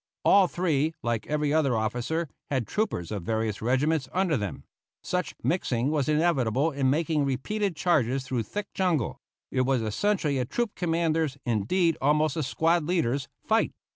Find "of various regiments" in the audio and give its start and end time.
3.11-4.09